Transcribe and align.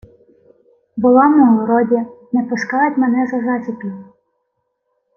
—Була-м 0.97 1.53
у 1.57 1.57
городі. 1.57 2.05
Не 2.33 2.43
пускають 2.43 2.97
мене 2.97 3.27
за 3.27 3.41
засіки. 3.41 3.93